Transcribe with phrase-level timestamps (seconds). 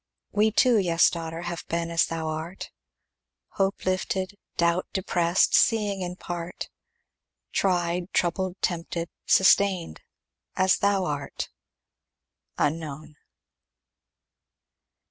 [0.31, 2.71] We too, yes, daughter, Have been as thou art.
[3.49, 6.69] Hope lifted, doubt depressed, Seeing in part,
[7.51, 10.01] Tried, troubled, tempted, Sustained,
[10.55, 11.49] as thou art.
[12.57, 13.15] Unknown.